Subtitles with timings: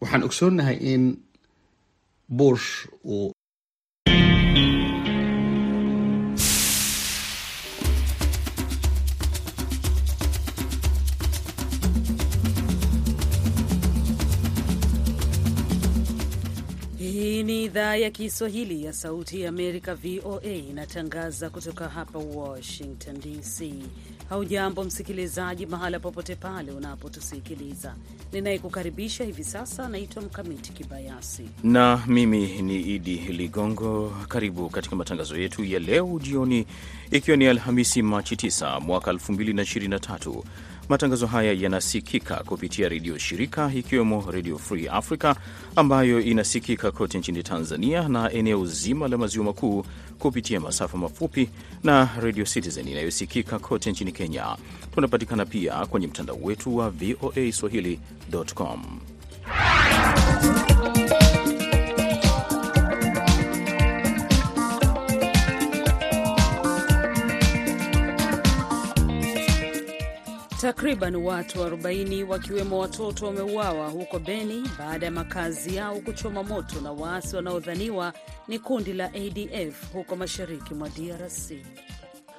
[0.00, 1.02] waxaan ogsoonnahay in
[2.38, 2.68] bush
[3.04, 3.32] uu
[17.48, 23.74] ni idhaa ya Kiswahili ya Sauti ya Amerika, VOA, inatangaza kutoka hapa Washington DC.
[24.28, 27.94] Haujambo msikilizaji, mahala popote pale unapotusikiliza.
[28.32, 34.12] Ninayekukaribisha hivi sasa naitwa Mkamiti Kibayasi na mimi ni Idi Ligongo.
[34.28, 36.66] Karibu katika matangazo yetu ya leo jioni,
[37.10, 40.42] ikiwa ni Alhamisi Machi 9 mwaka 2023.
[40.88, 45.34] Matangazo haya yanasikika kupitia redio shirika ikiwemo Redio Free Africa
[45.76, 49.84] ambayo inasikika kote nchini Tanzania na eneo zima la maziwa makuu
[50.18, 51.50] kupitia masafa mafupi
[51.84, 54.56] na Radio Citizen inayosikika kote nchini Kenya.
[54.94, 59.00] Tunapatikana pia kwenye mtandao wetu wa VOA swahili.com.
[70.68, 76.92] Takriban watu 40 wakiwemo watoto wameuawa huko Beni baada ya makazi yao kuchoma moto na
[76.92, 78.12] waasi wanaodhaniwa
[78.48, 81.52] ni kundi la ADF huko mashariki mwa DRC.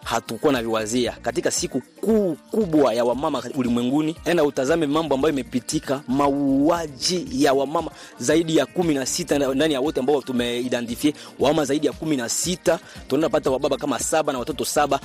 [0.04, 4.16] Hatukuwa na viwazia katika siku kuu kubwa ya wamama ulimwenguni.
[4.26, 9.82] Enda utazame mambo ambayo imepitika, mauaji ya wamama zaidi ya kumi na sita ndani ya
[9.82, 14.40] wote ambao tumeidentifie, wamama zaidi ya kumi na sita tunaenda pata wababa kama saba na
[14.40, 15.00] watoto saba.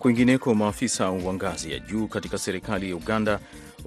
[0.00, 3.38] Kwingineko, maafisa wa ngazi ya juu katika serikali ya Uganda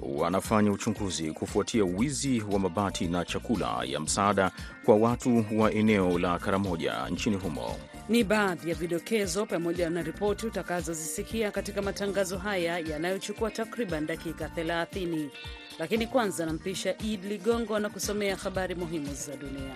[0.02, 4.50] wanafanya uchunguzi kufuatia wizi wa mabati na chakula ya msaada
[4.84, 7.76] kwa watu wa eneo la Karamoja nchini humo.
[8.08, 15.28] Ni baadhi ya vidokezo pamoja na ripoti utakazozisikia katika matangazo haya yanayochukua takriban dakika 30,
[15.78, 19.74] lakini kwanza nampisha Id Ligongo na kusomea habari muhimu za dunia.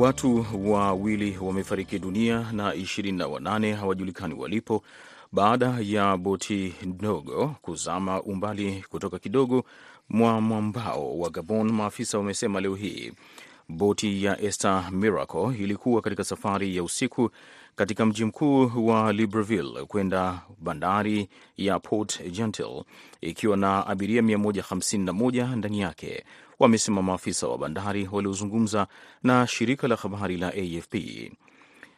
[0.00, 4.82] Watu wawili wamefariki dunia na 28 hawajulikani walipo
[5.32, 9.64] baada ya boti ndogo kuzama umbali kutoka kidogo
[10.08, 13.12] mwa mwambao wa Gabon, maafisa wamesema leo hii.
[13.68, 17.30] Boti ya Esther Miracle ilikuwa katika safari ya usiku
[17.76, 22.84] katika mji mkuu wa Libreville kwenda bandari ya Port Gentil
[23.20, 26.24] ikiwa na abiria 151 ndani yake,
[26.60, 28.86] wamesema maafisa wa bandari waliozungumza
[29.22, 30.94] na shirika la habari la AFP.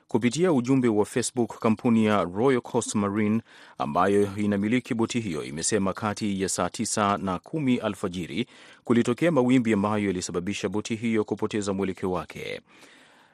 [0.08, 3.40] Kupitia ujumbe wa Facebook, kampuni ya Royal Coast Marine
[3.78, 8.46] ambayo inamiliki boti hiyo imesema kati ya saa 9 na kumi alfajiri
[8.84, 12.60] kulitokea mawimbi ambayo yalisababisha boti hiyo kupoteza mwelekeo wake.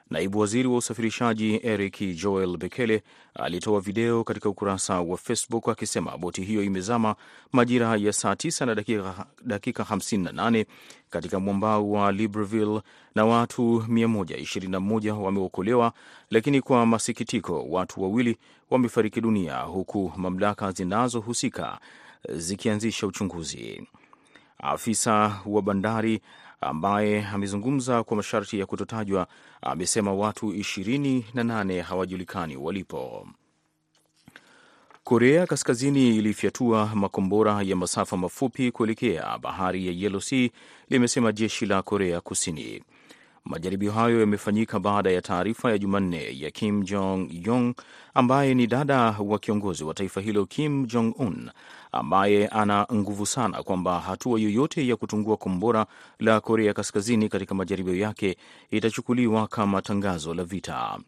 [0.09, 3.03] Naibu waziri wa usafirishaji Eric Joel Bekele
[3.33, 7.15] alitoa video katika ukurasa wa Facebook akisema boti hiyo imezama
[7.51, 10.65] majira ya saa 9 na dakika, dakika 58
[11.09, 12.81] katika mwambao wa Libreville
[13.15, 15.93] na watu 121 wameokolewa,
[16.31, 18.37] lakini kwa masikitiko watu wawili
[18.69, 21.79] wamefariki dunia huku mamlaka zinazohusika
[22.29, 23.87] zikianzisha uchunguzi.
[24.57, 26.21] Afisa wa bandari
[26.61, 29.27] ambaye amezungumza kwa masharti ya kutotajwa
[29.61, 33.27] amesema watu 28 hawajulikani walipo.
[35.03, 40.49] Korea Kaskazini ilifyatua makombora ya masafa mafupi kuelekea bahari ya Yellow Sea,
[40.89, 42.83] limesema jeshi la Korea Kusini.
[43.49, 47.73] Majaribio hayo yamefanyika baada ya taarifa ya Jumanne ya Kim Jong Yong
[48.13, 51.49] ambaye ni dada wa kiongozi wa taifa hilo Kim Jong Un
[51.91, 55.85] ambaye ana nguvu sana kwamba hatua yoyote ya kutungua kombora
[56.19, 58.37] la Korea Kaskazini katika majaribio yake
[58.71, 60.99] itachukuliwa kama tangazo la vita.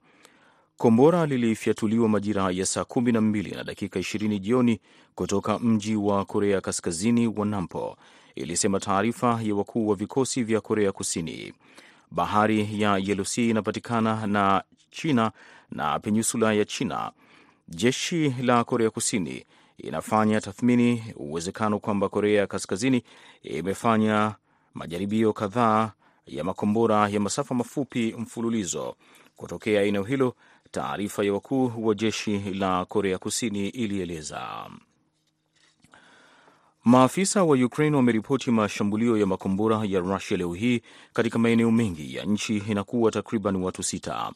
[0.78, 4.80] Kombora lilifyatuliwa majira ya saa kumi na mbili na dakika ishirini jioni
[5.16, 7.98] kutoka mji wa Korea Kaskazini wa Nampo,
[8.36, 11.54] ilisema taarifa ya wakuu wa vikosi vya Korea Kusini.
[12.12, 15.32] Bahari ya Yellow inapatikana na China
[15.72, 17.12] na peninsula ya China.
[17.68, 19.46] Jeshi la Korea Kusini
[19.78, 23.04] inafanya tathmini uwezekano kwamba Korea Kaskazini
[23.44, 24.36] imefanya
[24.74, 25.92] majaribio kadhaa
[26.28, 28.96] ya makombora ya masafa mafupi mfululizo
[29.36, 30.36] kutokea eneo hilo.
[30.72, 34.70] Taarifa ya wakuu wa jeshi la Korea Kusini ilieleza.
[36.84, 40.82] Maafisa wa Ukraine wameripoti mashambulio ya makombora ya Rusia leo hii
[41.14, 44.32] katika maeneo mengi ya nchi inakuwa takriban watu sita.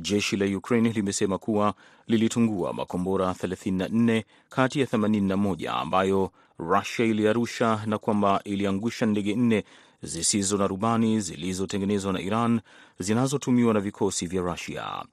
[0.00, 1.74] Jeshi la Ukraine limesema kuwa
[2.06, 9.64] lilitungua makombora 34 kati ya 81 ambayo Rusia iliarusha na kwamba iliangusha ndege nne
[10.02, 12.60] zisizo na rubani zilizotengenezwa na Iran
[12.98, 15.04] zinazotumiwa na vikosi vya Rusia.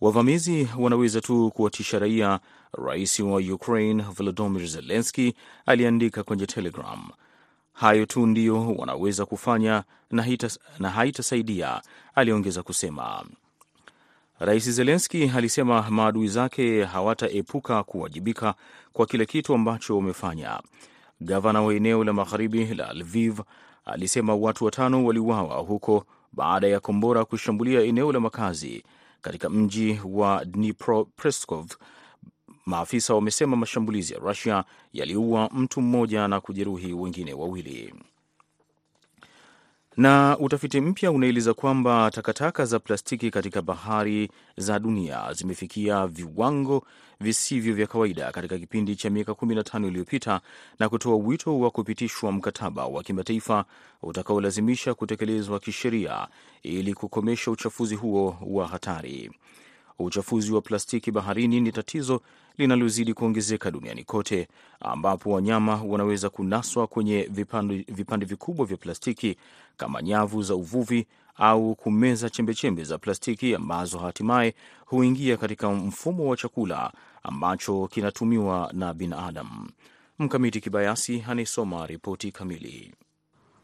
[0.00, 2.40] Wavamizi wanaweza tu kuwatisha raia,
[2.86, 5.34] rais wa Ukraine Volodymyr Zelensky
[5.66, 7.08] aliandika kwenye Telegram.
[7.72, 9.84] Hayo tu ndiyo wanaweza kufanya
[10.78, 11.82] na, haitasaidia,
[12.14, 13.24] aliongeza kusema.
[14.38, 18.54] Rais Zelenski alisema maadui zake hawataepuka kuwajibika
[18.92, 20.60] kwa kile kitu ambacho wamefanya.
[21.20, 23.40] Gavana wa eneo la magharibi la Lviv
[23.84, 28.84] alisema watu watano waliuawa huko baada ya kombora kushambulia eneo la makazi
[29.26, 31.78] katika mji wa Dnipropetrovsk.
[32.66, 37.94] Maafisa wamesema mashambulizi ya Rusia yaliua mtu mmoja na kujeruhi wengine wawili.
[39.96, 46.86] Na utafiti mpya unaeleza kwamba takataka za plastiki katika bahari za dunia zimefikia viwango
[47.20, 50.40] visivyo vya kawaida katika kipindi cha miaka 15 iliyopita
[50.78, 53.64] na kutoa wito wa kupitishwa mkataba wa kimataifa
[54.02, 56.28] utakaolazimisha kutekelezwa kisheria
[56.62, 59.30] ili kukomesha uchafuzi huo wa hatari.
[59.98, 62.20] Uchafuzi wa plastiki baharini ni tatizo
[62.58, 64.48] linalozidi kuongezeka duniani kote,
[64.80, 69.36] ambapo wanyama wanaweza kunaswa kwenye vipande, vipande vikubwa vya plastiki
[69.76, 71.06] kama nyavu za uvuvi
[71.36, 74.54] au kumeza chembechembe za plastiki ambazo hatimaye
[74.86, 79.70] huingia katika mfumo wa chakula ambacho kinatumiwa na binadamu.
[80.18, 82.94] Mkamiti Kibayasi anayesoma ripoti kamili.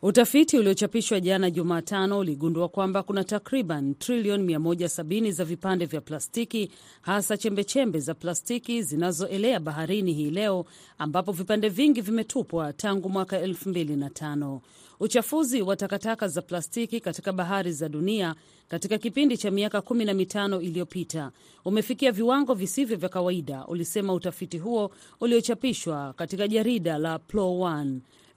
[0.05, 6.71] Utafiti uliochapishwa jana Jumatano uligundua kwamba kuna takriban trilioni 170 za vipande vya plastiki,
[7.01, 10.65] hasa chembechembe za plastiki zinazoelea baharini hii leo,
[10.99, 14.61] ambapo vipande vingi vimetupwa tangu mwaka 2005.
[15.01, 18.35] Uchafuzi wa takataka za plastiki katika bahari za dunia
[18.69, 21.31] katika kipindi cha miaka kumi na mitano iliyopita
[21.65, 24.91] umefikia viwango visivyo vya kawaida, ulisema utafiti huo
[25.21, 27.87] uliochapishwa katika jarida la PLOS.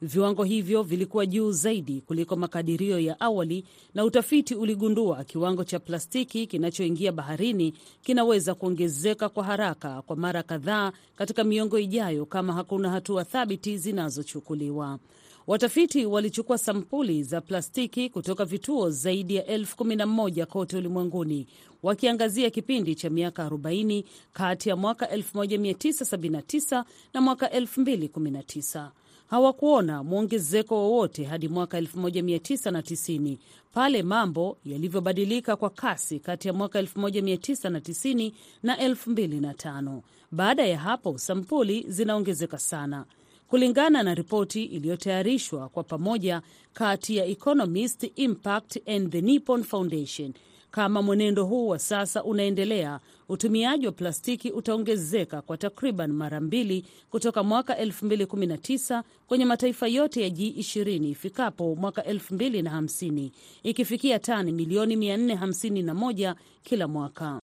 [0.02, 6.48] Viwango hivyo vilikuwa juu zaidi kuliko makadirio ya awali, na utafiti uligundua kiwango cha plastiki
[6.48, 13.24] kinachoingia baharini kinaweza kuongezeka kwa haraka kwa mara kadhaa katika miongo ijayo kama hakuna hatua
[13.26, 15.00] thabiti zinazochukuliwa.
[15.48, 21.48] Watafiti walichukua sampuli za plastiki kutoka vituo zaidi ya elfu kumi na moja kote ulimwenguni
[21.84, 24.04] wakiangazia kipindi cha miaka 40
[24.34, 26.84] kati ya mwaka 1979
[27.14, 28.90] na mwaka 2019.
[29.28, 33.38] Hawakuona mwongezeko wowote hadi mwaka 1990
[33.74, 38.32] pale mambo yalivyobadilika kwa kasi kati ya mwaka 1990
[38.64, 40.02] na 2005.
[40.32, 43.06] Baada ya hapo sampuli zinaongezeka sana.
[43.48, 46.42] Kulingana na ripoti iliyotayarishwa kwa pamoja
[46.74, 50.34] kati ya Economist Impact and the Nippon Foundation,
[50.76, 53.00] kama mwenendo huu wa sasa unaendelea,
[53.30, 60.30] utumiaji wa plastiki utaongezeka kwa takriban mara mbili kutoka mwaka 2019 kwenye mataifa yote ya
[60.30, 63.30] G20 ifikapo mwaka 2050
[63.64, 67.40] ikifikia tani milioni 451 kila mwaka.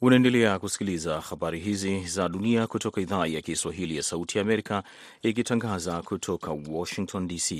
[0.00, 4.82] Unaendelea kusikiliza habari hizi za dunia kutoka idhaa ya Kiswahili ya Sauti ya Amerika
[5.22, 7.52] ikitangaza kutoka Washington DC.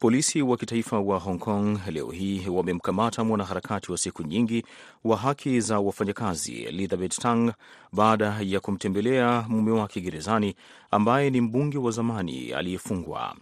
[0.00, 4.64] Polisi wa kitaifa wa Hong Kong leo hii wamemkamata mwanaharakati wa siku nyingi
[5.04, 7.52] wa haki za wafanyakazi Elizabeth Tang
[7.92, 10.54] baada ya kumtembelea mume wake gerezani
[10.90, 13.36] ambaye ni mbunge wa zamani aliyefungwa.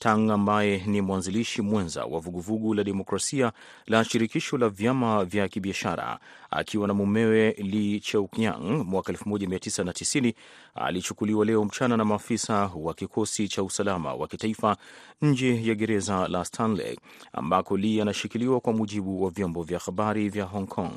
[0.00, 3.52] Tang ambaye ni mwanzilishi mwenza wa vuguvugu la demokrasia
[3.86, 6.18] la shirikisho la vyama vya kibiashara
[6.50, 10.34] akiwa na mumewe Li Cheukyang mwaka 1990
[10.74, 14.76] alichukuliwa leo mchana na maafisa wa kikosi cha usalama wa kitaifa
[15.22, 16.98] nje ya gereza la Stanley
[17.32, 20.92] ambako Li anashikiliwa kwa mujibu wa vyombo vya habari vya Hong Kong.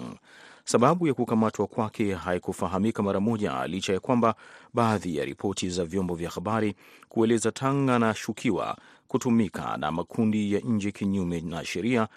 [0.65, 4.35] Sababu ya kukamatwa kwake haikufahamika mara moja, licha ya kwamba
[4.73, 6.75] baadhi ya ripoti za vyombo vya habari
[7.09, 8.77] kueleza Tang anashukiwa
[9.13, 12.07] kutumika na makundi ya nje kinyume na sheria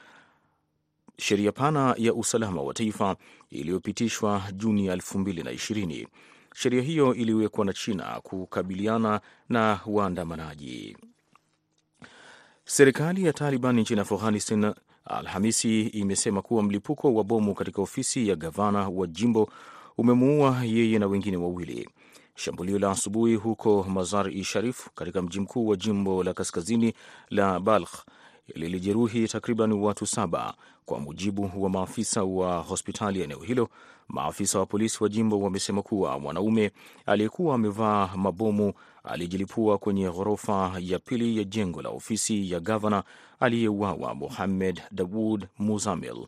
[1.18, 3.16] sheria pana ya usalama wa taifa
[3.50, 6.06] iliyopitishwa Juni 2020.
[6.54, 10.96] Sheria hiyo iliwekwa na China kukabiliana na waandamanaji.
[12.64, 14.74] Serikali ya Taliban nchini Afghanistan
[15.04, 19.50] Alhamisi imesema kuwa mlipuko wa bomu katika ofisi ya gavana wa jimbo
[19.98, 21.88] umemuua yeye na wengine wawili.
[22.36, 26.94] Shambulio la asubuhi huko Mazar-i Sharif katika mji mkuu wa jimbo la kaskazini
[27.30, 27.94] la Balkh
[28.54, 33.68] lilijeruhi takriban watu saba, kwa mujibu wa maafisa wa hospitali ya eneo hilo.
[34.08, 36.70] Maafisa wa polisi wa jimbo wamesema kuwa mwanaume
[37.06, 38.72] aliyekuwa amevaa mabomu
[39.04, 43.02] alijilipua kwenye ghorofa ya pili ya jengo la ofisi ya gavana
[43.40, 46.26] aliyeuawa, muhammed Dawud Muzamil.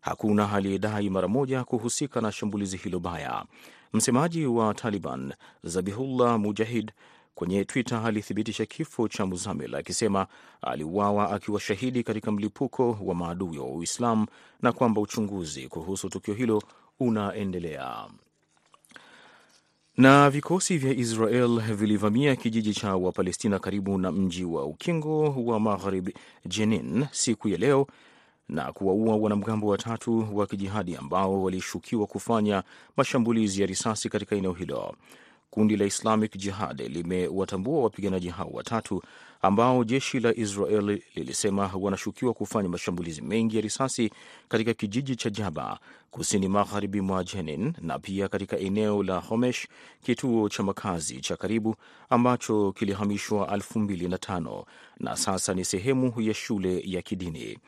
[0.00, 3.44] Hakuna aliyedai mara moja kuhusika na shambulizi hilo baya.
[3.92, 6.92] Msemaji wa Taliban Zabihullah Mujahid
[7.40, 10.26] Kwenye Twitter alithibitisha kifo cha Muzamil akisema
[10.62, 14.26] aliuawa akiwa shahidi katika mlipuko wa maadui wa Uislamu
[14.62, 16.62] na kwamba uchunguzi kuhusu tukio hilo
[17.00, 18.06] unaendelea.
[19.96, 26.14] Na vikosi vya Israel vilivamia kijiji cha Wapalestina karibu na mji wa ukingo wa magharibi
[26.46, 27.86] Jenin siku ya leo
[28.50, 32.62] na kuwaua wanamgambo watatu wa kijihadi ambao walishukiwa kufanya
[32.96, 34.94] mashambulizi ya risasi katika eneo hilo.
[35.50, 39.02] Kundi la Islamic Jihad limewatambua wapiganaji hao watatu
[39.42, 44.10] ambao jeshi la Israel lilisema wanashukiwa kufanya mashambulizi mengi ya risasi
[44.48, 45.78] katika kijiji cha Jaba
[46.10, 49.66] kusini magharibi mwa Jenin na pia katika eneo la Homesh,
[50.02, 51.76] kituo cha makazi cha karibu
[52.10, 54.64] ambacho kilihamishwa 2005
[55.00, 57.58] na sasa ni sehemu ya shule ya kidini.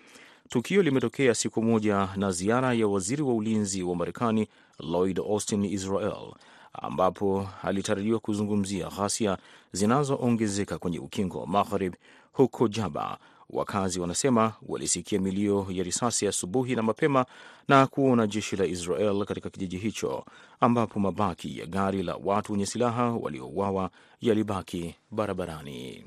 [0.52, 4.49] Tukio limetokea siku moja na ziara ya waziri wa ulinzi wa Marekani
[4.80, 6.35] Lloyd Austin Israel
[6.73, 9.38] ambapo alitarajiwa kuzungumzia ghasia
[9.73, 11.94] zinazoongezeka kwenye ukingo wa Maghrib
[12.32, 13.18] huko Jaba.
[13.50, 17.26] Wakazi wanasema walisikia milio ya risasi asubuhi na mapema
[17.68, 20.25] na kuona jeshi la Israel katika kijiji hicho,
[20.61, 23.90] ambapo mabaki ya gari la watu wenye silaha waliouawa
[24.21, 26.04] yalibaki barabarani.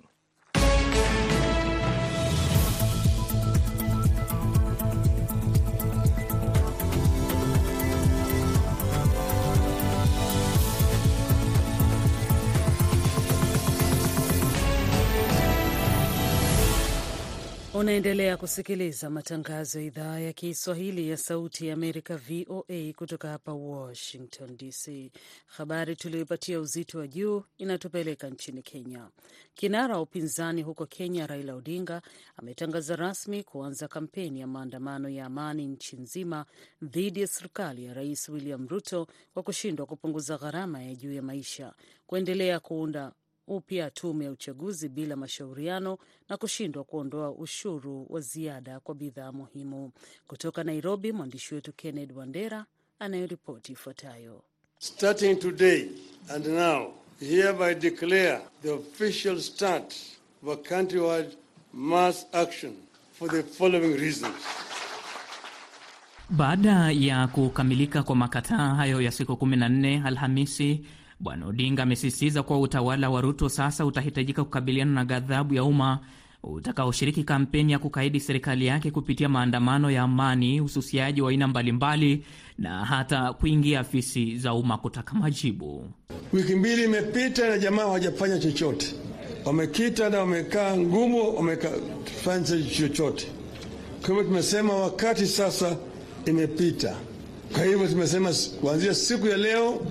[17.76, 24.58] Unaendelea kusikiliza matangazo ya idhaa ya Kiswahili ya Sauti ya Amerika, VOA, kutoka hapa Washington
[24.58, 25.12] DC.
[25.46, 29.08] Habari tuliyoipatia uzito wa juu inatupeleka nchini Kenya.
[29.54, 32.02] Kinara wa upinzani huko Kenya, Raila Odinga,
[32.38, 36.46] ametangaza rasmi kuanza kampeni ya maandamano ya amani nchi nzima
[36.82, 41.74] dhidi ya serikali ya Rais William Ruto kwa kushindwa kupunguza gharama ya juu ya maisha,
[42.08, 43.12] kuendelea kuunda
[43.48, 45.98] upya tume ya uchaguzi bila mashauriano
[46.30, 49.92] na kushindwa kuondoa ushuru wa ziada kwa bidhaa muhimu.
[50.28, 52.66] Kutoka Nairobi, mwandishi wetu Kenneth Wandera
[53.00, 54.44] anayoripoti ifuatayo.
[54.80, 55.90] Starting today
[56.30, 59.96] and now hereby declare the official start
[60.44, 61.36] of a countrywide
[61.74, 62.74] mass action
[63.14, 64.36] for the following reasons.
[66.30, 70.86] Baada ya kukamilika kwa makataa hayo ya siku 14 Alhamisi,
[71.20, 76.00] Bwana Odinga amesisitiza kuwa utawala wa Ruto sasa utahitajika kukabiliana na ghadhabu ya umma
[76.44, 82.24] utakaoshiriki kampeni ya kukaidi serikali yake kupitia maandamano ya amani, ususiaji wa aina mbalimbali
[82.58, 85.88] na hata kuingia afisi za umma kutaka majibu.
[86.34, 88.96] Wiki mbili imepita na jamaa hawajafanya chochote,
[89.46, 92.44] wamekita na wamekaa ngumu, wamefanya
[92.78, 93.28] chochote.
[94.02, 95.78] Kwa hivyo tumesema wakati sasa
[96.26, 96.96] imepita.
[97.54, 99.82] Kwa hivyo tumesema kuanzia siku ya leo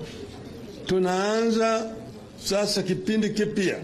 [0.85, 1.95] tunaanza
[2.37, 3.79] sasa kipindi kipya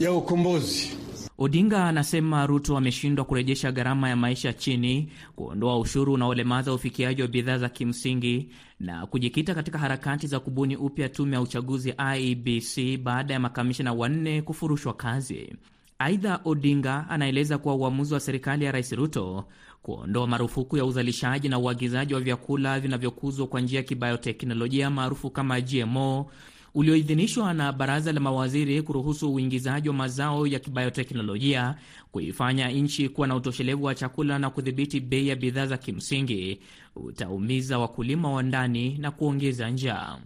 [0.00, 0.98] ya ukombozi.
[1.40, 7.58] Odinga anasema Ruto ameshindwa kurejesha gharama ya maisha chini, kuondoa ushuru unaolemaza ufikiaji wa bidhaa
[7.58, 8.48] za kimsingi
[8.80, 14.42] na kujikita katika harakati za kubuni upya tume ya uchaguzi IEBC baada ya makamishina wanne
[14.42, 15.52] kufurushwa kazi.
[16.00, 19.44] Aidha, Odinga anaeleza kuwa uamuzi wa serikali ya Rais Ruto
[19.82, 25.60] kuondoa marufuku ya uzalishaji na uagizaji wa vyakula vinavyokuzwa kwa njia ya kibayoteknolojia maarufu kama
[25.60, 26.30] GMO
[26.74, 31.74] ulioidhinishwa na baraza la mawaziri kuruhusu uingizaji wa mazao ya kibayoteknolojia
[32.12, 36.60] kuifanya nchi kuwa na utoshelevu wa chakula na kudhibiti bei ya bidhaa za kimsingi
[36.96, 40.18] utaumiza wakulima wa ndani na kuongeza njaa.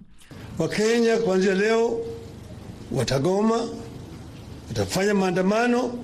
[0.58, 2.00] Wakenya kuanzia leo
[2.92, 3.68] watagoma,
[4.68, 5.98] watafanya maandamano,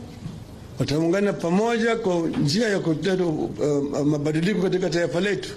[0.79, 5.49] wataungana pamoja kwa njia ya kuleta uh, mabadiliko katika taifa letu,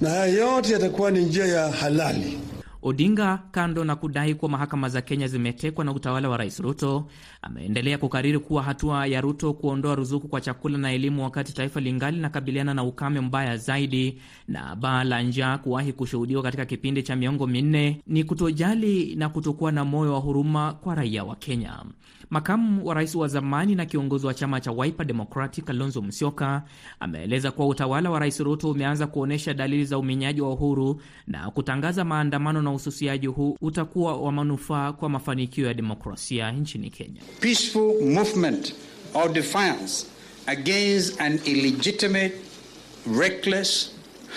[0.00, 2.38] na haya yote yatakuwa ni njia ya halali.
[2.82, 7.04] Odinga, kando na kudai kuwa mahakama za Kenya zimetekwa na utawala wa Rais Ruto,
[7.42, 12.16] ameendelea kukariri kuwa hatua ya Ruto kuondoa ruzuku kwa chakula na elimu wakati taifa lingali
[12.16, 14.18] linakabiliana na ukame mbaya zaidi
[14.48, 19.72] na baa la njaa kuwahi kushuhudiwa katika kipindi cha miongo minne ni kutojali na kutokuwa
[19.72, 21.84] na moyo wa huruma kwa raia wa Kenya.
[22.30, 26.62] Makamu wa rais wa zamani na kiongozi wa chama cha Wiper Democratic Kalonzo Musyoka
[27.00, 32.04] ameeleza kuwa utawala wa Rais Ruto umeanza kuonyesha dalili za uminyaji wa uhuru na kutangaza
[32.04, 37.20] maandamano na ususiaji huu utakuwa wa manufaa kwa mafanikio ya demokrasia nchini Kenya.
[37.40, 38.72] Peaceful movement
[39.14, 40.06] of defiance
[40.46, 42.34] against an illegitimate,
[43.06, 43.92] reckless,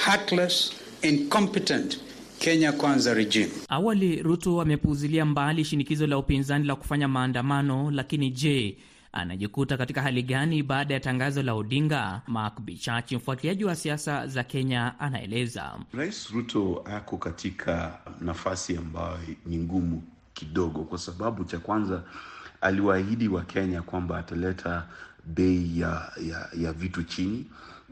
[0.06, 0.72] heartless,
[1.02, 1.98] incompetent
[2.40, 3.50] Kenya Kwanza regime.
[3.70, 8.78] Awali Ruto amepuuzilia mbali shinikizo la upinzani la kufanya maandamano, lakini je,
[9.14, 12.22] anajikuta katika hali gani baada ya tangazo la Odinga?
[12.28, 15.80] Mark Bichachi, mfuatiliaji wa siasa za Kenya, anaeleza.
[15.94, 22.04] Rais Ruto ako katika nafasi ambayo ni ngumu kidogo, kwa sababu cha kwanza
[22.62, 24.84] aliwaahidi Wakenya kwamba ataleta
[25.26, 27.46] bei ya, ya, ya vitu chini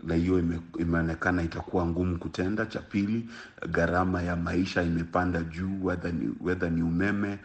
[0.04, 2.66] na hiyo ime, imeonekana itakuwa ngumu kutenda.
[2.66, 3.30] Cha pili,
[3.70, 6.14] gharama ya maisha imepanda juu, whether
[6.72, 7.40] ni, ni umeme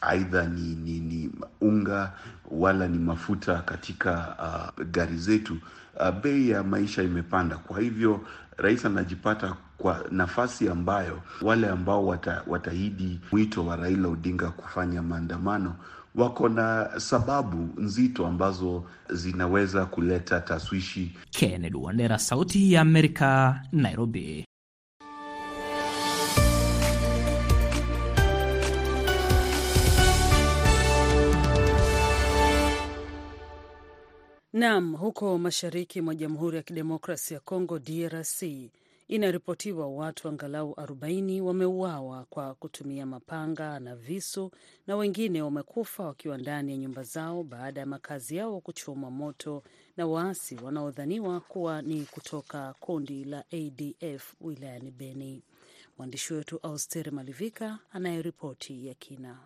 [0.00, 1.30] aidha ni, ni, ni
[1.60, 2.12] unga
[2.50, 4.36] wala ni mafuta katika
[4.78, 5.58] uh, gari zetu.
[6.00, 7.56] Uh, bei ya maisha imepanda.
[7.56, 8.20] Kwa hivyo
[8.56, 15.74] rais anajipata kwa nafasi ambayo wale ambao wata, watahidi mwito wa Raila Odinga kufanya maandamano
[16.16, 21.12] wako na sababu nzito ambazo zinaweza kuleta taswishi.
[21.30, 24.46] Kennedy Wandera, Sauti ya Amerika, Nairobi.
[34.52, 38.42] Nam, huko mashariki mwa Jamhuri ya Kidemokrasi ya Kongo, DRC,
[39.08, 44.50] inaripotiwa watu angalau 40 wameuawa kwa kutumia mapanga na visu
[44.86, 49.62] na wengine wamekufa wakiwa ndani ya nyumba zao baada ya makazi yao kuchoma moto
[49.96, 55.42] na waasi wanaodhaniwa kuwa ni kutoka kundi la ADF wilayani Beni.
[55.98, 59.38] Mwandishi wetu Auster Malivika anayeripoti ya kina.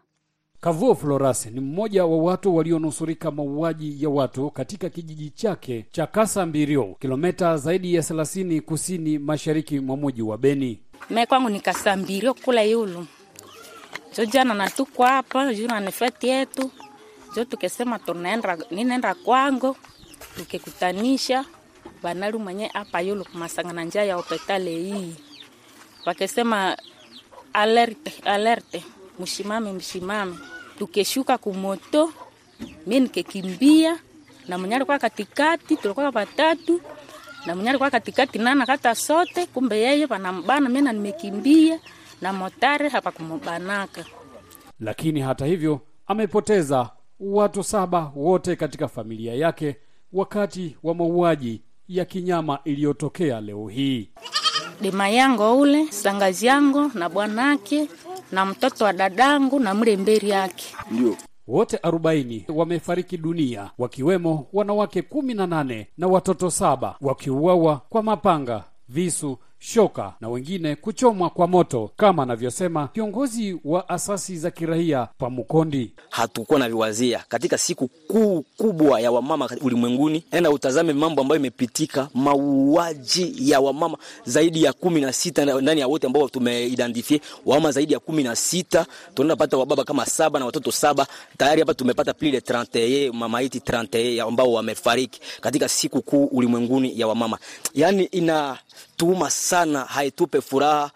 [0.61, 6.47] Kavuo Floras ni mmoja wa watu walionusurika mauaji ya watu katika kijiji chake cha Kasa
[6.47, 10.81] Mbirio, kilomita zaidi ya 30 kusini mashariki mwa muji wa Beni.
[11.11, 13.07] Me kwangu ni Kasa Mbirio kula yulu.
[14.17, 16.71] Jo jana natukwa hapa juu na yetu.
[17.37, 19.77] Jo tukesema tunaenda ninaenda kwangu
[20.37, 21.45] tukikutanisha.
[22.03, 25.15] Banali mwenye hapa yulu kumasangana njia ya hopitali hii.
[26.07, 26.77] Wakesema
[27.53, 28.85] alerte alerte
[29.21, 30.37] mshimame mshimame.
[30.79, 32.13] Tukeshuka kumoto,
[32.87, 33.99] mi nikekimbia
[34.49, 36.81] na mwenye alikuwa katikati, tulikuwa watatu
[37.47, 41.81] na mwenye alikuwa katikati nana kata sote, kumbe yeye panambana, mi na nimekimbia
[42.21, 44.05] na motare hapa kumobanaka.
[44.81, 49.77] Lakini hata hivyo amepoteza watu saba wote katika familia yake
[50.13, 54.11] wakati wa mauaji ya kinyama iliyotokea leo hii.
[54.81, 57.89] Dema yango ule sangazi yango na bwanake
[58.33, 60.77] na mtoto wa dadangu na mlemberi yake.
[60.91, 61.17] Ndio
[61.49, 68.65] wote arobaini wamefariki dunia wakiwemo wanawake kumi na nane na watoto saba wakiuawa kwa mapanga,
[68.89, 69.39] visu,
[69.71, 75.93] shoka na wengine kuchomwa kwa moto, kama anavyosema kiongozi wa asasi za kiraia Pamukondi.
[76.11, 80.25] hatukuwa na viwazia katika siku kuu kubwa ya wamama ulimwenguni.
[80.31, 85.89] Enda utazame mambo ambayo imepitika, mauaji ya wamama zaidi ya kumi na sita ndani ya
[85.89, 90.47] wote ambao tumeidentifie wamama zaidi ya kumi na sita tunaenda pata wababa kama saba na
[90.47, 91.07] watoto saba
[91.39, 91.61] tayari.
[91.61, 97.39] Hapa tumepata plus de 31 mamaiti 31 ambao wamefariki katika siku kuu ulimwenguni ya wamama,
[97.75, 98.59] yaani ina
[99.01, 100.91] tuuma sana, haitupe furaha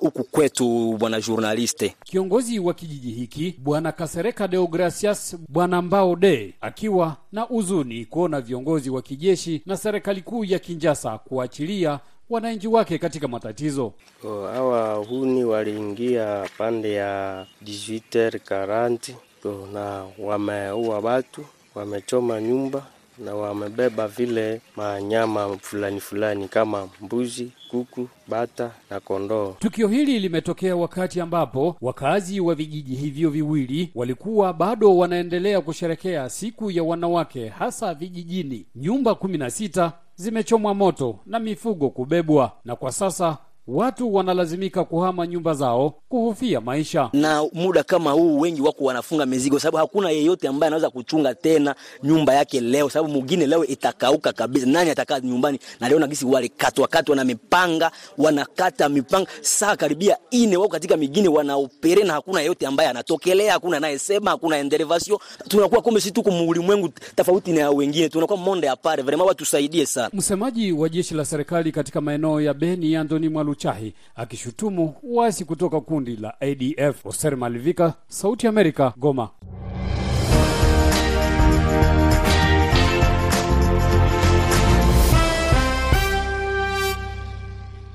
[0.00, 1.94] huku uh, kwetu bwana journaliste.
[2.04, 8.90] Kiongozi wa kijiji hiki bwana Kasereka Deogracias bwana Mbao de akiwa na huzuni kuona viongozi
[8.90, 13.92] wa kijeshi na serikali kuu ya Kinjasa kuachilia wananchi wake katika matatizo.
[14.22, 22.86] Hawa oh, huni waliingia pande ya 18h40 oh, na wameua watu, wamechoma nyumba
[23.18, 29.56] na wamebeba vile manyama fulani fulani kama mbuzi, kuku, bata na kondoo.
[29.58, 36.70] Tukio hili limetokea wakati ambapo wakazi wa vijiji hivyo viwili walikuwa bado wanaendelea kusherekea siku
[36.70, 38.66] ya wanawake, hasa vijijini.
[38.76, 45.26] Nyumba kumi na sita zimechomwa moto na mifugo kubebwa, na kwa sasa watu wanalazimika kuhama
[45.26, 47.10] nyumba zao kuhofia maisha.
[47.12, 51.74] Na muda kama huu wengi wako wanafunga mizigo, sababu hakuna yeyote ambaye anaweza kuchunga tena
[52.02, 54.66] nyumba yake leo, sababu mwingine leo itakauka kabisa.
[54.66, 55.58] Nani atakaa nyumbani?
[55.80, 60.96] Na leo nagisi walikatwa katwa katwa na mipanga, wanakata mipanga saa karibia ine, wako katika
[60.96, 65.20] migine wanaopere, na hakuna yeyote ambaye anatokelea, hakuna anayesema, hakuna enderevasio.
[65.48, 69.02] Tunakuwa kumbe si tuko ulimwengu tofauti na wengine, tunakuwa monde apare.
[69.02, 70.10] Vraiment watu tusaidie sana.
[70.12, 75.80] Msemaji wa jeshi la serikali katika maeneo ya Beni, Antoni Mwalu Chahi akishutumu waasi kutoka
[75.80, 77.06] kundi la ADF.
[77.06, 79.30] Oser Malivika, Sauti Amerika, Goma.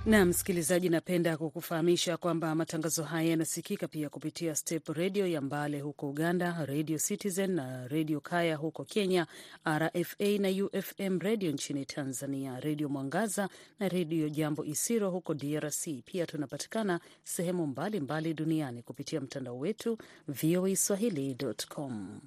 [0.07, 6.09] Na msikilizaji, napenda kukufahamisha kwamba matangazo haya yanasikika pia kupitia Step redio ya Mbale huko
[6.09, 9.27] Uganda, Radio Citizen na redio Kaya huko Kenya,
[9.69, 15.87] RFA na UFM redio nchini Tanzania, redio Mwangaza na redio Jambo Isiro huko DRC.
[16.05, 22.19] Pia tunapatikana sehemu mbalimbali mbali duniani kupitia mtandao wetu VOA Swahili.com.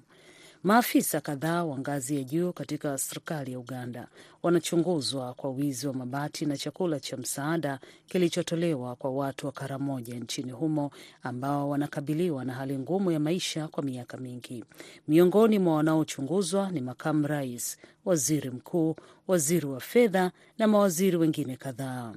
[0.63, 4.07] Maafisa kadhaa wa ngazi ya juu katika serikali ya Uganda
[4.43, 10.51] wanachunguzwa kwa wizi wa mabati na chakula cha msaada kilichotolewa kwa watu wa Karamoja nchini
[10.51, 10.91] humo
[11.23, 14.63] ambao wanakabiliwa na hali ngumu ya maisha kwa miaka mingi.
[15.07, 18.95] Miongoni mwa wanaochunguzwa ni makamu rais, waziri mkuu,
[19.27, 22.13] waziri wa fedha na mawaziri wengine kadhaa.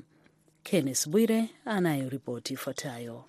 [0.63, 3.25] Kenneth Bwire anayo ripoti ifuatayo.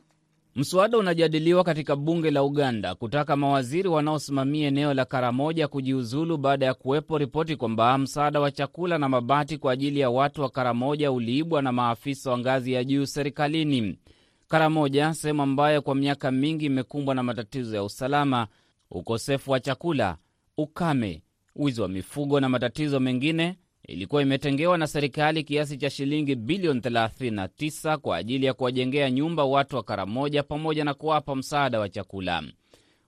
[0.58, 6.74] Mswada unajadiliwa katika bunge la Uganda kutaka mawaziri wanaosimamia eneo la Karamoja kujiuzulu baada ya
[6.74, 11.62] kuwepo ripoti kwamba msaada wa chakula na mabati kwa ajili ya watu wa Karamoja uliibwa
[11.62, 14.00] na maafisa wa ngazi ya juu serikalini.
[14.48, 18.48] Karamoja, sehemu ambayo kwa miaka mingi imekumbwa na matatizo ya usalama,
[18.92, 20.18] ukosefu wa chakula,
[20.58, 21.24] ukame,
[21.56, 23.56] wizi wa mifugo na matatizo mengine
[23.88, 29.76] ilikuwa imetengewa na serikali kiasi cha shilingi bilioni 39 kwa ajili ya kuwajengea nyumba watu
[29.76, 32.44] wa Karamoja pamoja na kuwapa msaada wa chakula.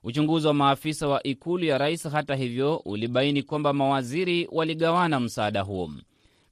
[0.03, 5.91] Uchunguzi wa maafisa wa ikulu ya rais, hata hivyo, ulibaini kwamba mawaziri waligawana msaada huo.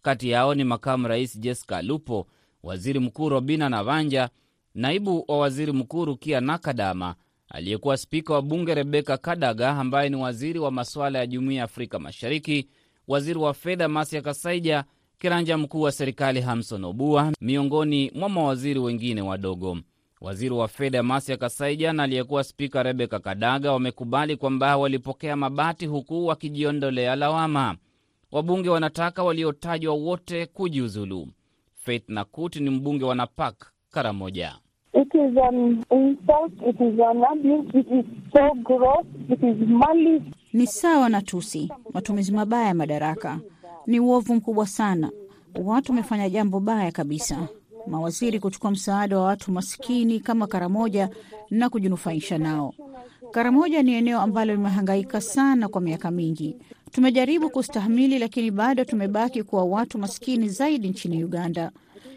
[0.02, 2.28] Kati yao ni makamu rais Jessica Lupo,
[2.64, 4.30] waziri mkuu Robina Navanja,
[4.76, 7.16] naibu wa waziri mkuu Rukia Nakadama,
[7.50, 12.00] aliyekuwa spika wa bunge Rebeka Kadaga ambaye ni waziri wa masuala ya jumuiya ya Afrika
[12.00, 12.68] Mashariki,
[13.08, 14.84] waziri wa fedha Masia Kasaija,
[15.18, 19.78] kiranja mkuu wa serikali Hamson Obua, miongoni mwa mawaziri wengine wadogo.
[20.22, 26.26] Waziri wa fedha Masia Kasaija na aliyekuwa spika Rebeka Kadaga wamekubali kwamba walipokea mabati huku
[26.26, 27.76] wakijiondolea lawama.
[28.32, 31.28] Wabunge wanataka waliotajwa wote kujiuzulu.
[31.74, 34.56] Faith Nakut ni mbunge wa Napak Karamoja.
[38.32, 38.56] So
[40.56, 43.40] Ni sawa na tusi, matumizi mabaya ya madaraka.
[43.88, 45.12] Ni uovu mkubwa sana.
[45.64, 47.48] Watu wamefanya jambo baya kabisa,
[47.88, 51.10] mawaziri kuchukua msaada wa watu maskini kama Karamoja
[51.50, 52.74] na kujinufaisha nao.
[53.32, 56.58] Karamoja ni eneo ambalo limehangaika sana kwa miaka mingi.
[56.92, 61.72] Tumejaribu kustahimili, lakini bado tumebaki kuwa watu maskini zaidi nchini Uganda.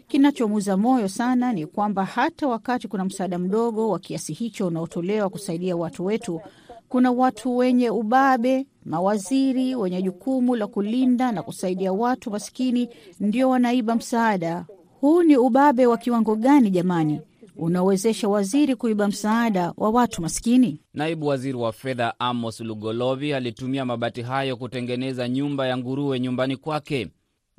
[0.07, 5.75] Kinachomuza moyo sana ni kwamba hata wakati kuna msaada mdogo wa kiasi hicho unaotolewa kusaidia
[5.75, 6.41] watu wetu,
[6.89, 13.95] kuna watu wenye ubabe, mawaziri wenye jukumu la kulinda na kusaidia watu maskini ndio wanaiba
[13.95, 14.65] msaada.
[15.01, 17.21] Huu ni ubabe wa kiwango gani jamani,
[17.57, 20.81] unaowezesha waziri kuiba msaada wa watu maskini?
[20.93, 27.07] Naibu waziri wa fedha Amos Lugolovi alitumia mabati hayo kutengeneza nyumba ya nguruwe nyumbani kwake.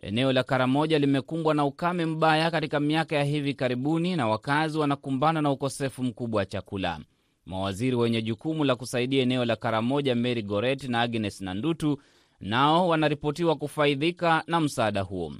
[0.03, 5.43] Eneo la Karamoja limekumbwa na ukame mbaya katika miaka ya hivi karibuni na wakazi wanakumbana
[5.43, 6.99] na ukosefu mkubwa wa chakula.
[7.47, 11.99] Mawaziri wenye jukumu la kusaidia eneo la Karamoja, Mary Goret na Agnes Nandutu,
[12.41, 15.33] nao wanaripotiwa kufaidhika na msaada huo.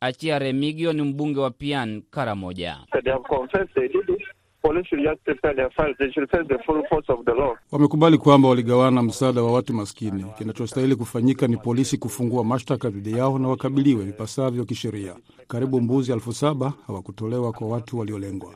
[0.00, 2.78] Achia Remigio ni mbunge wa Pian Karamoja.
[7.72, 10.24] Wamekubali kwamba waligawana msaada wa watu maskini.
[10.38, 15.16] Kinachostahili kufanyika ni polisi kufungua mashtaka dhidi yao na wakabiliwe vipasavyo kisheria.
[15.48, 18.54] Karibu mbuzi elfu saba hawakutolewa kwa watu waliolengwa.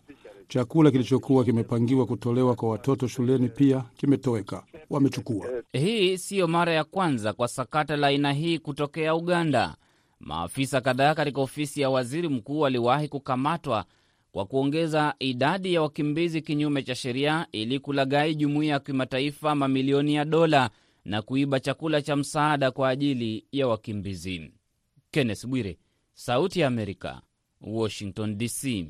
[0.49, 5.47] Chakula kilichokuwa kimepangiwa kutolewa kwa watoto shuleni pia kimetoweka, wamechukua.
[5.73, 9.77] Hii siyo mara ya kwanza kwa sakata la aina hii kutokea Uganda.
[10.21, 13.85] Maafisa kadhaa katika ofisi ya waziri mkuu waliwahi kukamatwa
[14.33, 20.25] kwa kuongeza idadi ya wakimbizi kinyume cha sheria ili kulaghai jumuiya ya kimataifa mamilioni ya
[20.25, 20.71] dola
[21.05, 24.51] na kuiba chakula cha msaada kwa ajili ya wakimbizi.
[25.11, 25.79] Kenneth Bwire,
[26.15, 27.21] Sauti ya Amerika,
[27.61, 28.87] Washington DC.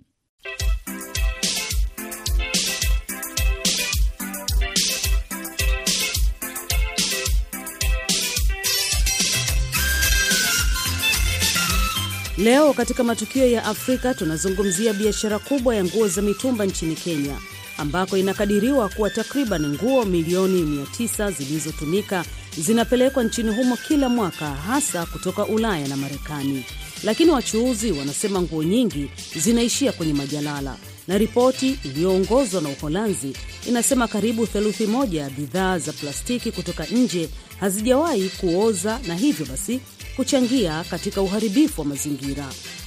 [12.38, 17.36] Leo katika matukio ya Afrika tunazungumzia biashara kubwa ya nguo za mitumba nchini Kenya,
[17.78, 22.24] ambako inakadiriwa kuwa takriban nguo milioni 900 zilizotumika
[22.58, 26.64] zinapelekwa nchini humo kila mwaka, hasa kutoka Ulaya na Marekani.
[27.04, 30.76] Lakini wachuuzi wanasema nguo nyingi zinaishia kwenye majalala,
[31.08, 33.32] na ripoti iliyoongozwa na Uholanzi
[33.68, 37.28] inasema karibu theluthi moja ya bidhaa za plastiki kutoka nje
[37.60, 39.80] hazijawahi kuoza na hivyo basi
[40.18, 42.44] kuchangia katika uharibifu wa mazingira.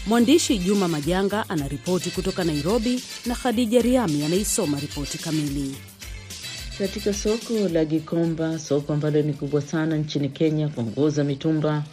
[0.07, 5.75] Mwandishi Juma Majanga anaripoti kutoka Nairobi na Khadija Riami anaisoma ripoti kamili.
[6.79, 11.83] Katika soko la Gikomba, soko ambalo ni kubwa sana nchini Kenya kwa nguo za mitumba,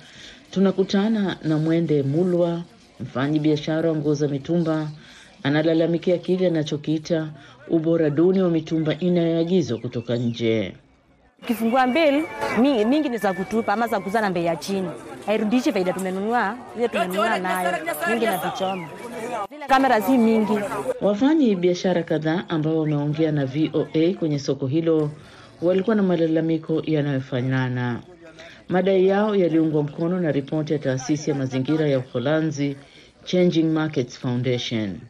[0.51, 2.63] tunakutana na Mwende Mulwa,
[3.01, 4.91] mfanyi biashara wa nguo za mitumba.
[5.43, 7.31] Analalamikia kile anachokiita
[7.69, 10.75] ubora duni wa mitumba inayoagizwa kutoka nje.
[11.47, 12.25] Kifungua mbili
[12.89, 14.89] mingi, ni za kutupa ama za kuuza na bei ya chini,
[15.29, 17.73] hairudishi faida tumenunua ile tumenunua nayo
[18.09, 18.89] mingi na vichoma.
[19.69, 20.53] Kamera si mingi.
[21.01, 25.11] Wafanyi biashara kadhaa ambao wameongea na VOA kwenye soko hilo
[25.63, 28.01] walikuwa na malalamiko yanayofanana.
[28.69, 32.77] Madai yao yaliungwa mkono na ripoti ya taasisi ya mazingira ya Uholanzi
[33.25, 35.01] Changing Markets Foundation.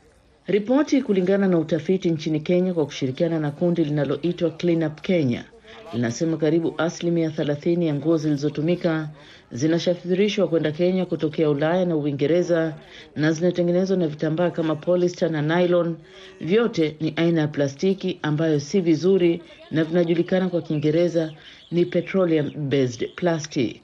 [0.46, 5.44] Ripoti kulingana na utafiti nchini Kenya kwa kushirikiana na kundi linaloitwa Clean Up Kenya
[5.92, 9.08] linasema karibu asilimia 30 ya nguo zilizotumika
[9.52, 12.74] zinasafirishwa kwenda Kenya kutokea Ulaya na Uingereza
[13.16, 15.96] na zinatengenezwa na vitambaa kama polyester na nylon.
[16.40, 21.32] Vyote ni aina ya plastiki ambayo si vizuri na vinajulikana kwa Kiingereza
[21.70, 23.80] ni petroleum based plastic.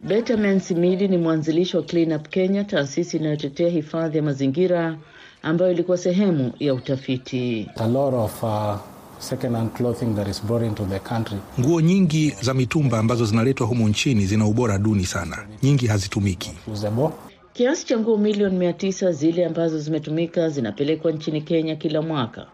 [0.00, 4.98] Betterman Simidi ni mwanzilishi wa Clean Up Kenya, taasisi inayotetea hifadhi ya mazingira
[5.42, 7.68] ambayo ilikuwa sehemu ya utafiti.
[7.76, 8.76] A lot of, uh,
[9.22, 11.38] second-hand clothing that is brought into the country.
[11.60, 16.50] Nguo nyingi za mitumba ambazo zinaletwa humu nchini zina ubora duni sana, nyingi hazitumiki.
[17.52, 22.46] Kiasi cha nguo milioni mia tisa zile ambazo zimetumika zinapelekwa nchini Kenya kila mwaka,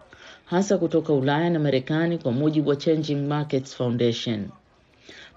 [0.45, 4.47] hasa kutoka Ulaya na Marekani, kwa mujibu wa Changing Markets Foundation.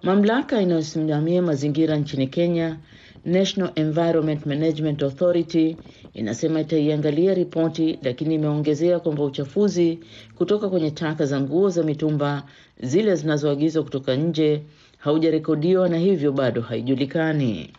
[0.03, 2.77] Mamlaka inayosimamia mazingira nchini Kenya,
[3.25, 5.77] National Environment Management Authority,
[6.15, 9.99] inasema itaiangalia ripoti, lakini imeongezea kwamba uchafuzi
[10.35, 12.43] kutoka kwenye taka za nguo za mitumba
[12.81, 14.63] zile zinazoagizwa kutoka nje
[14.99, 17.73] haujarekodiwa na hivyo bado haijulikani.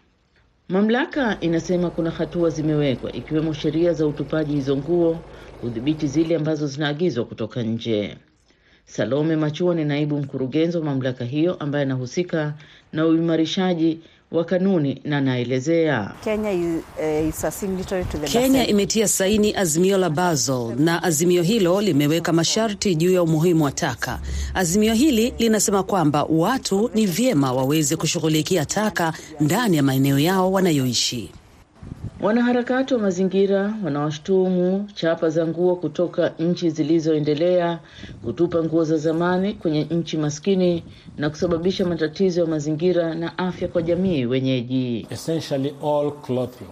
[0.69, 5.25] Mamlaka inasema kuna hatua zimewekwa ikiwemo sheria za utupaji hizo nguo,
[5.57, 8.17] kudhibiti zile ambazo zinaagizwa kutoka nje.
[8.85, 12.53] Salome Machua ni naibu mkurugenzi wa mamlaka hiyo ambaye anahusika
[12.91, 13.99] na uimarishaji
[14.33, 16.11] wa kanuni na anaelezea.
[16.23, 21.43] Kenya, is, uh, is a to the Kenya imetia saini azimio la Basel na azimio
[21.43, 24.19] hilo limeweka masharti juu ya umuhimu wa taka.
[24.53, 31.31] Azimio hili linasema kwamba watu ni vyema waweze kushughulikia taka ndani ya maeneo yao wanayoishi.
[32.23, 37.79] Wanaharakati wa mazingira wanawashutumu chapa za nguo kutoka nchi zilizoendelea
[38.25, 40.83] kutupa nguo za zamani kwenye nchi maskini
[41.17, 45.07] na kusababisha matatizo ya mazingira na afya kwa jamii wenyeji.
[45.09, 46.69] Essentially all clothing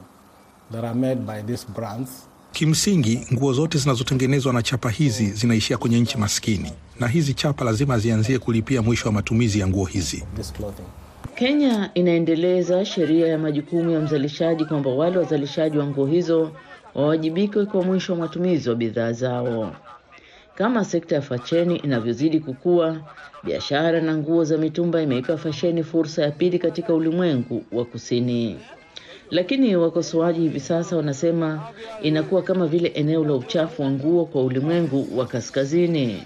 [0.71, 2.09] that are made by these brands
[2.51, 7.99] Kimsingi, nguo zote zinazotengenezwa na chapa hizi zinaishia kwenye nchi maskini, na hizi chapa lazima
[7.99, 10.23] zianzie kulipia mwisho wa matumizi ya nguo hizi.
[11.41, 16.51] Kenya inaendeleza sheria ya majukumu ya mzalishaji kwamba wale wazalishaji wa nguo hizo
[16.95, 19.75] wawajibike kwa mwisho wa matumizi wa bidhaa zao.
[20.56, 22.97] Kama sekta ya fasheni inavyozidi kukua,
[23.43, 28.58] biashara na nguo za mitumba imeipa fasheni fursa ya pili katika ulimwengu wa kusini.
[29.32, 31.67] Lakini wakosoaji hivi sasa wanasema
[32.01, 36.23] inakuwa kama vile eneo la uchafu wa nguo kwa ulimwengu wa kaskazini.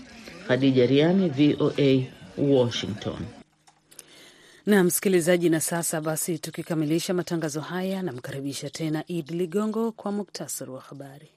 [0.47, 2.03] Khadija Riani, VOA,
[2.37, 3.44] Washington.
[4.65, 10.81] Na msikilizaji, na sasa basi, tukikamilisha matangazo haya, namkaribisha tena Idi Ligongo kwa muktasari wa
[10.81, 11.29] habari.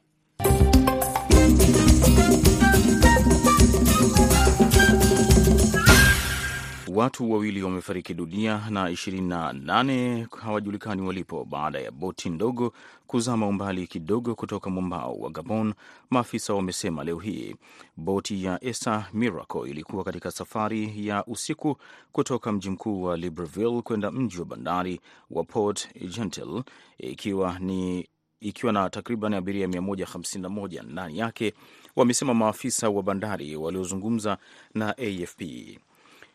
[6.99, 12.73] Watu wawili wamefariki dunia na 28 hawajulikani walipo baada ya boti ndogo
[13.07, 15.75] kuzama umbali kidogo kutoka mwambao wa Gabon,
[16.11, 17.57] maafisa wamesema leo hii.
[17.97, 21.77] Boti ya Esa Miracle ilikuwa katika safari ya usiku
[22.13, 26.63] kutoka mji mkuu wa Libreville kwenda mji wa bandari wa Port Gentil
[26.99, 28.09] ikiwa ni
[28.41, 31.55] ikiwa na takriban abiria 151 ndani yake,
[31.97, 34.39] wamesema maafisa wa bandari waliozungumza
[34.75, 35.43] na AFP.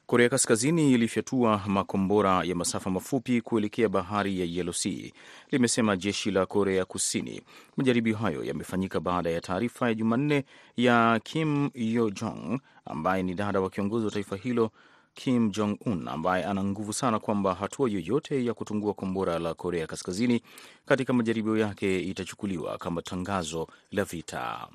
[0.05, 5.11] Korea Kaskazini ilifyatua makombora ya masafa mafupi kuelekea bahari ya Yellow Sea,
[5.51, 7.41] limesema jeshi la Korea Kusini.
[7.77, 10.45] Majaribio hayo yamefanyika baada ya taarifa ya Jumanne
[10.77, 14.71] ya Kim Yo Jong ambaye ni dada wa kiongozi wa taifa hilo
[15.13, 19.87] Kim Jong Un ambaye ana nguvu sana kwamba hatua yoyote ya kutungua kombora la Korea
[19.87, 20.41] Kaskazini
[20.85, 24.67] katika majaribio yake itachukuliwa kama tangazo la vita.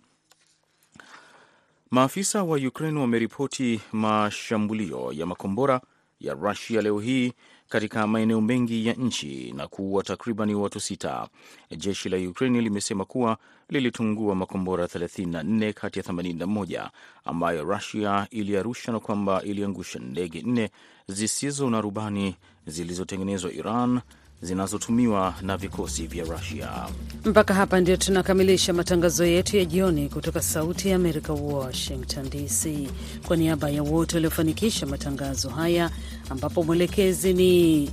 [1.90, 5.81] Maafisa wa Ukraine wameripoti mashambulio ya makombora
[6.20, 7.33] ya Rusia leo hii
[7.68, 11.29] katika maeneo mengi ya nchi na kuua takribani watu sita.
[11.77, 16.90] Jeshi la Ukraine limesema kuwa lilitungua makombora 34 kati ya 81
[17.24, 20.70] ambayo Rusia iliarusha na kwamba iliangusha ndege nne
[21.07, 24.01] zisizo na rubani zilizotengenezwa Iran
[24.42, 26.68] zinazotumiwa na vikosi vya Rusia.
[27.24, 32.88] Mpaka hapa ndio tunakamilisha matangazo yetu ya jioni kutoka Sauti ya Amerika, Washington DC.
[33.27, 35.90] Kwa niaba ya wote waliofanikisha matangazo haya,
[36.31, 37.90] ambapo mwelekezi ni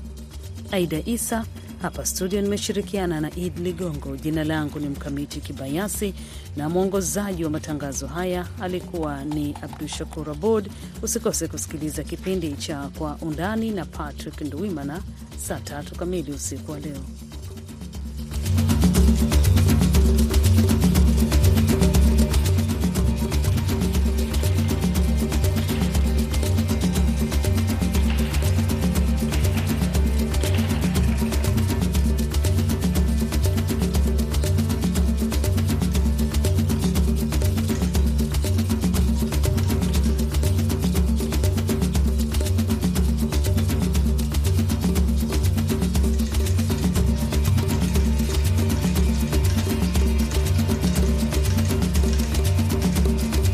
[0.71, 1.45] Aida Isa,
[1.85, 4.17] hapa studio nimeshirikiana na Id Ligongo.
[4.17, 6.13] Jina langu ni Mkamiti Kibayasi
[6.57, 10.69] na mwongozaji wa matangazo haya alikuwa ni Abdu Shakur Abod.
[11.01, 15.01] Usikose kusikiliza kipindi cha Kwa Undani na Patrick Ndwimana
[15.47, 17.01] saa tatu kamili usiku wa leo.